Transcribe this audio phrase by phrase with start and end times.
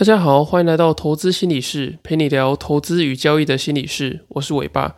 [0.00, 4.20] 大家好，欢迎来到投资心理室，陪你聊投资与交易的心理室。
[4.28, 4.96] 我是伟爸，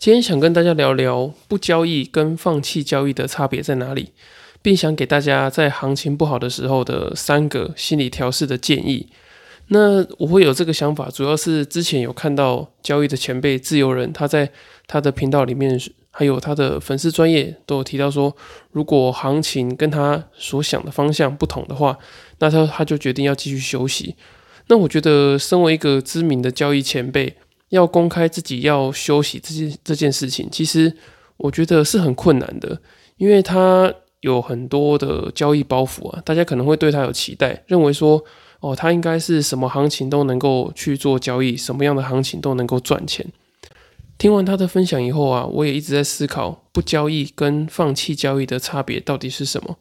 [0.00, 4.10] 今天想跟大家聊聊不交易跟放弃交易的差别在哪里，
[4.60, 9.06] 并想给大家在行情不好的时候的三个心理调试的建议。
[9.68, 14.50] 那我会有这个想法，主要是之前有看到交易的前辈自由人，他在
[14.88, 15.80] 他的频道里面，
[16.12, 18.36] 还有他的粉丝专业都有提到说，
[18.70, 21.98] 如果行情跟他所想的方向不同的话，
[22.38, 24.14] 那他他就决定要继续休息。
[24.68, 27.34] 那我觉得，身为一个知名的交易前辈，
[27.70, 30.94] 要公开自己要休息这件这件事情，其实
[31.38, 32.80] 我觉得是很困难的，
[33.16, 38.22] 因为他有很多的交易包袱啊，大家可能会对他有期待，认为说。
[38.62, 43.26] 哦，他应该是什么行情都能够去做交易，什么样的行情都能够赚钱。
[44.22, 49.76] 听完他的分享以后啊，我也一直在思考，不交易跟放弃交易的差别到底是什么？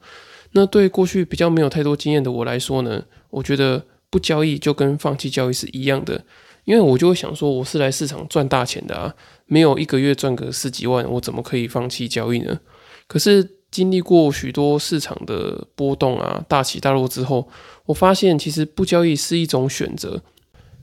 [0.53, 6.25] 那对过去比较没有太多经验的我来说呢，我觉得不交易就跟放弃交易是一样的，
[6.63, 9.13] 因为我就会想说，我是来市场赚大钱的啊，
[9.45, 12.59] 没有一个月赚个十几万，我怎么可以放弃交易呢？
[13.07, 13.47] 可是。
[13.71, 17.47] 经历过许多市场的波动啊，大起大落之后，
[17.85, 20.21] 我发现其实不交易是一种选择。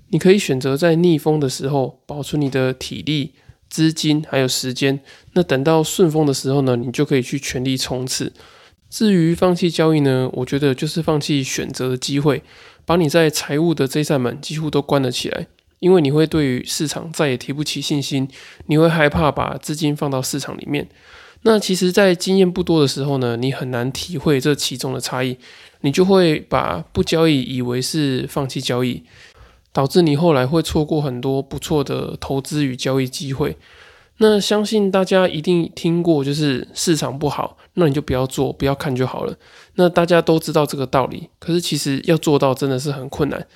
[0.09, 3.34] 你可以选择在逆风的时候保存你的体力、
[3.69, 5.00] 资金还有时间，
[5.34, 8.33] 那等到顺风的时候呢，你就可以去全力冲刺。
[8.91, 12.42] 至于放弃交易呢，我觉得就是放弃选择的机会，
[12.86, 15.47] 把你在财务的这扇门几乎都关了起来，
[15.80, 18.27] 因为你会对于市场再也提不起信心，
[18.66, 20.88] 你会害怕把资金放到市场里面。
[21.42, 25.36] 那其实，在经验不多的时候呢，你很难体会这其中的差异，
[25.82, 29.05] 你就会把不交易以为是放弃交易，
[29.72, 33.56] 导致你后来会错过很多不错的投资与交易机会。
[34.20, 39.36] 那相信大家一定听过，就是市场不好，那你就不要做，不要看就好了。
[39.77, 43.47] 那大家都知道这个道理，可是其实要做到真的是很困难。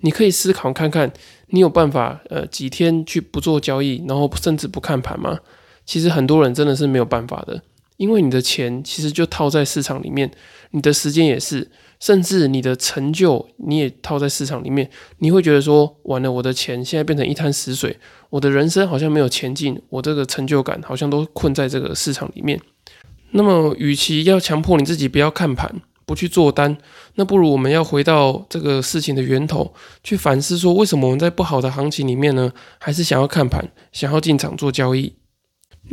[0.00, 1.10] 你可以思考看看，
[1.48, 5.38] 你有办法呃几天去不做交易，然后甚至不看盘吗？
[5.86, 7.62] 其实很多人真的是没有办法的，
[8.00, 10.30] 因为你的钱其实就套在市场里面，
[10.70, 14.88] 你的时间也是，甚至你的成就你也套在市场里面。
[15.18, 17.94] 你会觉得说，完了，我的钱现在变成一滩死水，
[18.30, 22.58] 我的人生好像没有前进，我这个成就感好像都困在这个市场里面。
[23.32, 25.70] 那么，与其要强迫你自己不要看盘，
[26.06, 26.78] 不去做单，
[27.16, 35.12] 那不如我们要回到这个事情的源头，去反思说，为什么我们在不好的行情里面呢，还是想要看盘，想要进场做交易？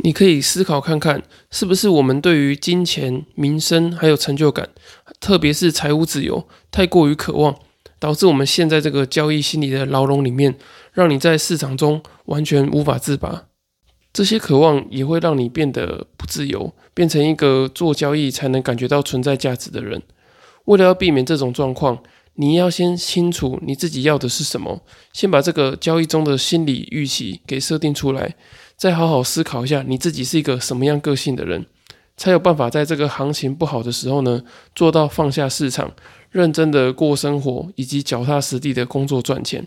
[0.02, 4.68] 你可以思考看看，是不是我们对于金钱、名声还有成就感，
[5.20, 7.56] 特别是财务自由，太过于渴望，
[7.98, 10.56] 导致我们陷在这个交易心理的牢笼里面，
[10.92, 13.44] 让你在市场中完全无法自拔。
[14.12, 20.02] 这些渴望也会让你变得不自由，变成一个做交易才能感觉到存在价值的人。
[20.64, 21.98] 为了要避免这种状况，
[22.40, 24.80] 你要先清楚你自己要的是什么，
[25.12, 28.36] 先把这个交易中的心理预期给设定出来。
[28.76, 31.66] 再好好思考一下，你自己是一个什么样个性的人，
[32.16, 34.40] 才有办法在这个行情不好的时候呢，
[34.72, 35.92] 做到放下市场，
[36.30, 39.66] 认真的过生活，以及脚踏实地的工作赚钱。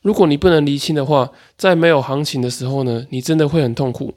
[0.00, 4.12] 如果你不能厘清的话，在没有行情的时候呢，你真的会很痛苦。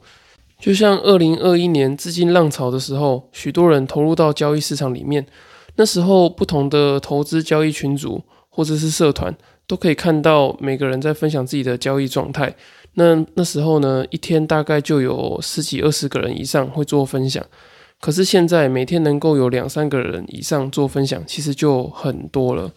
[0.59, 5.28] 就像二零二一年资金浪潮的时候，许多人投入到交易市场里面，
[5.75, 9.36] 那时候不同的投资交易群组或者是社团，
[9.68, 12.56] 都可以看到每个人在分享自己的交易状态。
[12.94, 17.46] 那那时候呢，一天大概就有十几二十个人以上会做分享，
[18.00, 22.72] 可是现在每天能够有两三个人以上做分享，其实就很多了。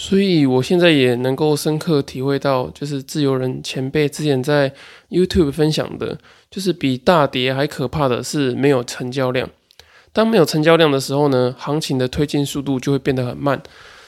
[0.00, 4.72] 所以我现在也能够深刻体会到，就是自由人前辈之前在
[5.10, 6.16] YouTube 分享的，
[6.48, 9.50] 就是比大跌还可怕的是没有成交量。
[10.18, 13.62] 当没有成交量的时候呢，行情的推进速度就会变得很慢。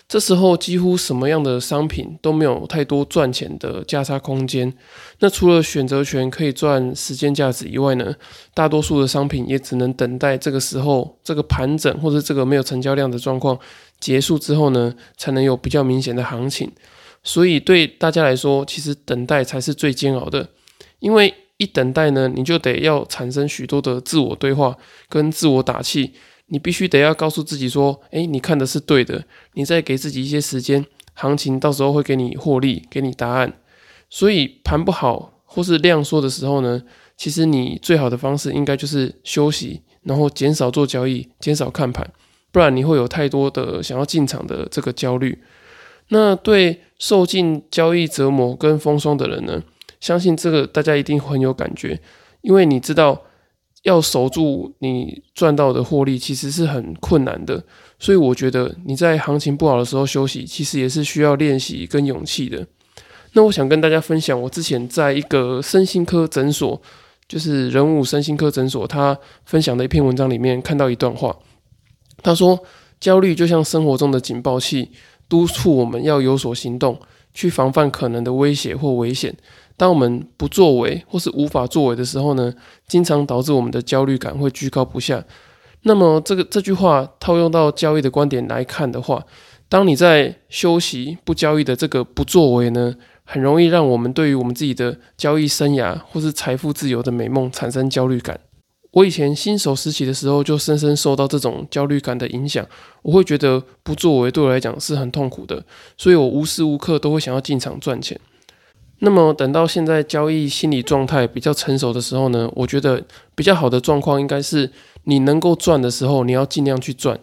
[0.09, 4.75] 这时候几乎什么样的商品都没有太多赚钱的价差空间。
[5.21, 8.13] 那除了选择权可以赚时间价值以外呢，
[8.53, 13.57] 大多数的商品也只能等待这个时候这个盘整或者这个没有成交量的状况
[14.01, 16.69] 结束之后呢，才能有比较明显的行情。
[17.23, 20.49] 所以对大家来说，其实等待才是最煎熬的，
[20.99, 24.75] 因为一等待呢，你就得要产生许多的自我对话
[25.11, 26.15] 跟自我打气。
[26.47, 30.85] 你必须得要告诉自己说，诶，你看的是对的，你再给自己一些时间，
[31.15, 33.53] 行情到时候会给你获利，给你答案。
[34.09, 36.83] 所以盘不好或是量缩的时候呢，
[37.17, 42.11] 其实你最好的方式应该就是休息，然后减少做交易，减少看盘，
[42.51, 45.39] 不然你会有太多的想要进场的这个焦虑。
[46.09, 49.63] 那对受尽交易折磨跟风霜的人呢，
[50.01, 52.01] 相信这个大家一定很有感觉，
[52.41, 53.23] 因为你知道。
[53.85, 57.65] 要守住你赚到的获利，其实是很困难的。
[57.99, 62.67] 所以我觉得你在行情不好的时候休息，其实也是需要练习跟勇气的。
[63.33, 66.79] 那我想跟大家分享，我之前在一个身心科诊所，
[67.27, 71.35] 就是人物身心科诊所，他分享的一篇文章里面看到一段话，
[72.23, 72.63] 他说：
[73.01, 74.91] 焦虑就像生活中的警报器，
[75.27, 77.01] 督促我们要有所行动，
[77.33, 79.35] 去防范可能的威胁或危险。
[79.81, 82.53] 当我们不作为或是无法作为的时候呢，
[82.87, 85.25] 经常导致我们的焦虑感会居高不下。
[85.85, 89.25] 那么这个这句话套用到交易的观点来看的话，
[89.71, 92.95] 当你在休息不交易的这个不作为呢，
[93.25, 98.39] 很容易让我们对于我们自己的交易生涯或是财富自由的美梦产生焦虑感。
[98.91, 102.67] 我以前新手时期的时候就深深受到这种焦虑感的影响，
[103.01, 105.65] 我会觉得不作为对我来讲是很痛苦的，
[105.97, 108.21] 所以我无时无刻都会想要进场赚钱。
[109.03, 113.03] 那么等到现在交易心理状态比较成熟的时候呢，我觉得
[113.35, 114.71] 比较好的状况应该是
[115.05, 117.19] 你能够赚的时候，你要尽量去赚。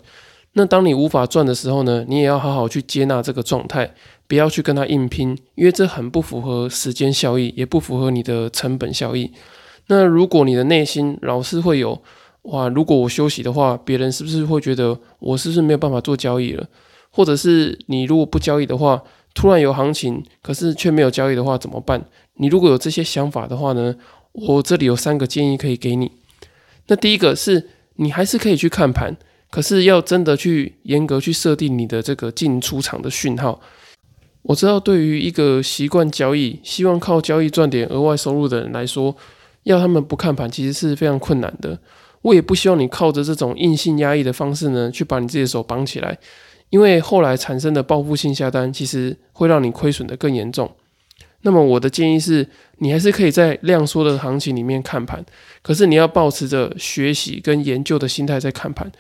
[0.54, 3.94] 那当你无法赚的时候呢，你也要好好去接纳这个状态，
[4.28, 9.32] 不要去跟他硬拼，因为这很不符合时间效益，也不符合你的成本效益。
[9.86, 12.02] 那如果你的内心老是会有
[12.42, 16.66] 哇，如果我休息的话，别人是不是会觉得我是不是没有办法做交易了？
[17.12, 19.04] 或者是你如果不交易的话？
[19.38, 22.04] 突然有行情，可是却没有交易的话怎么办？
[22.38, 23.96] 你如果有这些想法的话呢？
[24.32, 26.12] 我这里有三个建议可以给你。
[26.88, 29.16] 那第一个是你还是可以去看盘，
[29.52, 33.62] 可是要真的去严格去设定你的这个进出场的讯号。
[34.42, 39.16] 我知道对于一个习惯交易、希望靠交易赚点额外收入的人来说，
[39.64, 41.80] 要他们不看盘其实是非常困难的。
[42.24, 46.18] 我也不希望你靠着这种硬性压抑的方式呢，去把你自己的手绑起来。
[46.70, 50.72] 因为后来产生的报复性下单，其实会让你亏损的更严重。
[51.42, 52.48] 那么我的建议是，
[52.80, 55.24] 你还是可以在量缩的行情里面看盘，
[55.62, 58.92] 可是你要保持着学习跟研究的心态在看盘，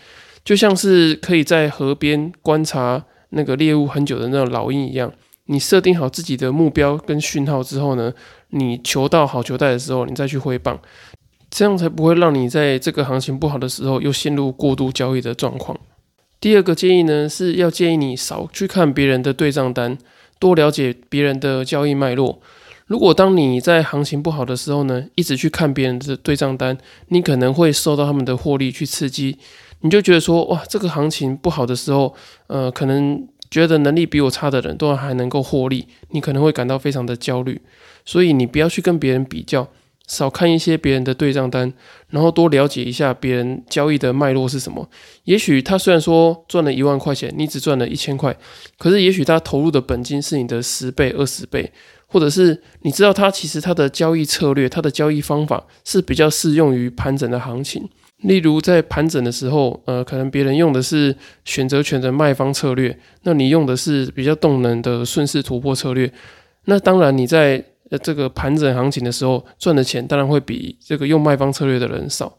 [0.45, 5.11] 就像是可以在河边观察那个猎物很久的那种老鹰一样。
[5.49, 8.13] 你设定好自己的目标跟讯号之后呢，
[8.49, 10.79] 你求到好球带的时候，你再去挥棒，
[11.49, 15.77] 这样才不会让你在这个行情不好的时候又陷入过度交易的状况。
[16.39, 19.97] 第二个建议呢，是要建议你少去看别人的对账单，
[20.37, 22.39] 多了解别人的交易脉络。
[22.85, 29.37] 如果当你在行情不好的时候呢，一直去看别人的对账单，你可能会受到他们的获利去刺激，
[29.81, 32.13] 你就觉得说，哇，这个行情不好的时候，
[32.45, 37.59] 呃，可能觉得能力比我差的人都还能够获利，你可能会感到非常的焦虑。
[38.05, 39.67] 所以你不要去跟别人比较。
[40.07, 41.71] 少看一些别人的对账单，
[42.09, 44.89] 然后多了解一下别人交易的脉络是什么。
[45.25, 48.35] 也许他虽然说赚了一万块钱，你只赚了一千块，
[48.77, 51.71] 可是也许他投入的本金是你的十倍、二十倍，
[52.07, 57.87] 或者是你知道他其实他的交易策略、他的交易方法是比较适用于盘整的行情。
[58.23, 61.15] 例如在盘整的时候，呃，可能别人用的是
[61.45, 66.11] 选择权的卖方策略，那你用的是比较动能的顺势突破策略。
[66.65, 72.37] 那当然你在呃，这个盘整行情的时候赚的钱当然会比这个用卖方策略的人少，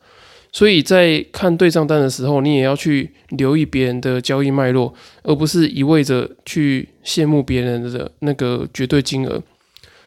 [0.53, 4.93] 所以在看对账单的时候，你也要去留意别人的交易脉络，
[5.23, 9.43] 而不是一味着去羡慕别人的那个绝对金额。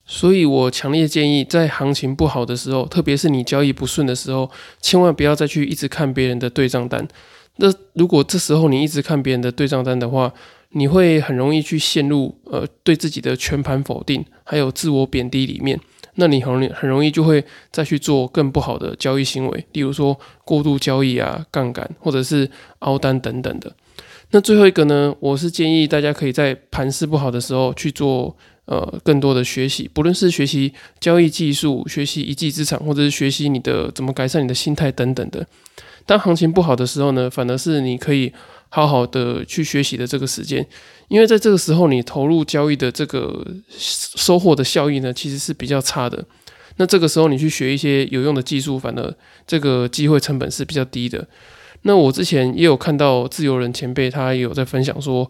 [0.06, 4.50] 所以我强烈建议，在行情不好的时候，特别是你交易不顺的时候，
[4.82, 7.08] 千万不要再去一直看别人的对账单。
[7.58, 10.34] 那如果这时候你一直看别人的对账单的话，
[10.74, 15.80] 你会很容易去陷入呃对自己的全盘否定，还有自我贬低里面，
[16.16, 22.50] 那你很很容易就会再去做更不好的交易行为，例如说过度交易啊、杠杆或者是
[22.80, 23.74] 凹单等等的。
[24.32, 35.46] 那最后一个呢，我是建议大家可以在盘势不好的时候去做呃更多的学习，不论是学习交易技术、学习一技之长，或者是学习你的怎么改善你的心态等等的。
[36.06, 38.32] 当行情不好的时候呢，反而是你可以。
[38.74, 40.66] 好好的去学习的这个时间，
[41.10, 43.46] 因为在这个时候你投入交易的这个
[43.78, 46.24] 收获的效益呢，其实是比较差的。
[46.78, 49.14] 那这个时候你去学一些有用的技术，反而
[49.46, 51.28] 这个机会成本是比较低的。
[51.82, 55.30] 那我之前也有看到自由人前辈，他也有在分享说，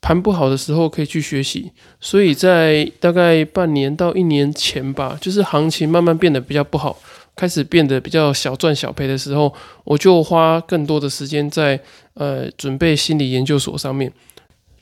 [0.00, 1.72] 盘不好的时候可以去学习。
[2.00, 6.98] 所以在大概半年到一年前吧，就是行情慢慢变得比较不好。
[7.34, 9.52] 开始变得比较小赚小赔的时候，
[9.84, 11.80] 我就花更多的时间在
[12.14, 14.12] 呃准备心理研究所上面。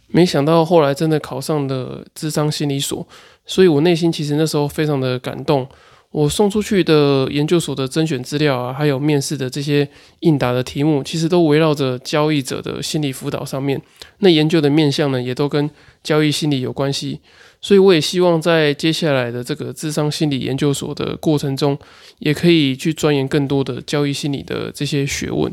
[0.08, 3.06] 没想到后来真的考上了智商心理所，
[3.46, 5.66] 所以我内心其实那时候非常的感动。
[6.10, 9.88] 我送出去的研究所的甄选资料啊，还有面试的这些
[10.18, 13.80] 应答的题目，其实都围绕着交易者的心理辅导上面。
[14.18, 15.70] 那研究的面向呢，也都跟
[16.02, 17.20] 交易心理有关系。
[17.62, 21.78] 所以我也希望在接下来的这个智商心理研究所的过程中，
[22.18, 25.52] 也可以去钻研更多的交易心理的这些学问。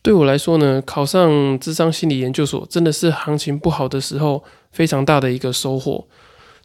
[0.00, 6.06] 对我来说呢，考上智商心理研究所真的是行情不好的时候非常大的一个收获。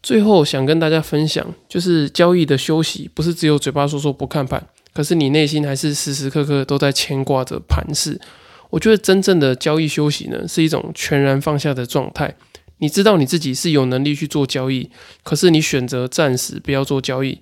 [0.03, 8.19] 最后想跟大家分享，就是交易的休息不是只有嘴巴说说不看盘，可是你内心还是时时刻刻都在牵挂着盘势。
[8.69, 12.35] 我觉得真正的交易休息呢，是一种全然放下的状态。
[12.83, 14.89] 你知道你自己是有能力去做交易，
[15.23, 17.39] 可是你选择暂时不要做交易，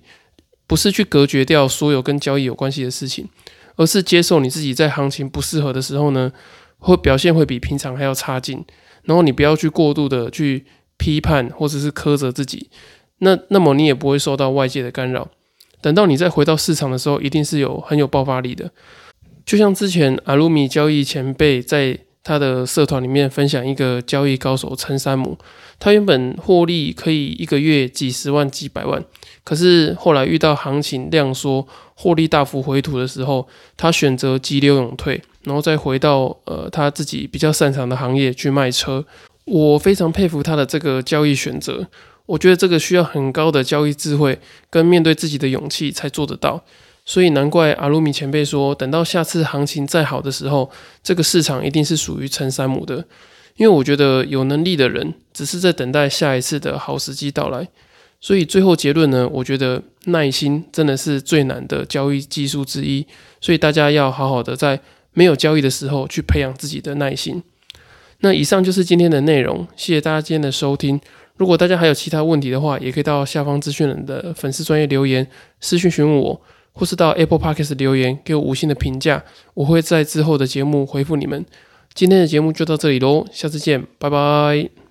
[0.68, 3.28] 不是去隔绝掉所有跟交易有关系的事情。
[3.74, 6.30] 而是接受你自己在行情不适合的时候呢，
[6.78, 8.64] 会表现会比平常还要差劲。
[9.04, 10.66] 然后你不要去过度的去
[10.98, 12.70] 批判或者是苛责自己，
[13.18, 15.28] 那那么你也不会受到外界的干扰。
[15.80, 18.70] 等到你再回到市场的时候，一定是有很有爆发力的。
[19.44, 25.36] 就像之前阿鲁米交易前辈在他的社团里面分享一个交易高手陈山姆，
[25.78, 29.04] 他原本获利可以一个月几十万几百万，
[29.42, 31.66] 可是后来遇到行情量缩。
[31.94, 39.04] 获利大幅回吐的时候，他选择急流勇退，然后再回到呃他自己比较擅长的行业去卖车。
[39.44, 41.86] 我非常佩服他的这个交易选择，
[42.26, 46.64] 我觉得这个需要很高的交易智慧跟面对自己的勇气才做得到。
[47.04, 50.70] 所以难怪阿鲁米前辈说，等到下次行情再好的时候，
[51.02, 53.04] 这个市场一定是属于陈山姆的。
[53.56, 57.68] 因为我觉得有能力的人只是在等待下一次的好时机到来。
[58.20, 63.04] 所以最后结论呢，我觉得耐心真的是最难的交易技术之一。
[63.40, 64.80] 所以大家要好好的在
[65.12, 67.42] 没有交易的时候去培养自己的耐心。
[68.20, 71.00] 那以上就是今天的内容，谢谢大家今天的收听。
[71.36, 75.26] 如果大家还有其他问题的话，也可以到下方资讯人的粉丝专业留言
[75.60, 76.40] 私讯询问我，
[76.72, 79.22] 或是到 Apple Podcast 留言给我五星的评价，
[79.54, 81.44] 我会在之后的节目回复你们。
[81.94, 84.81] 今天的节目就到这里喽，下次见，拜拜。